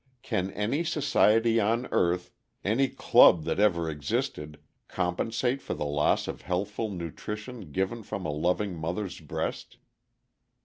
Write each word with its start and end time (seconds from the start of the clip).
Can 0.23 0.49
any 0.53 0.83
society 0.83 1.59
on 1.59 1.85
earth, 1.91 2.31
any 2.65 2.87
club 2.87 3.43
that 3.43 3.59
ever 3.59 3.87
existed, 3.87 4.59
compensate 4.87 5.61
for 5.61 5.75
the 5.75 5.85
loss 5.85 6.27
of 6.27 6.41
healthful 6.41 6.89
nutrition 6.89 7.71
given 7.71 8.01
from 8.01 8.25
a 8.25 8.31
loving 8.31 8.75
mother's 8.75 9.19
breast? 9.19 9.77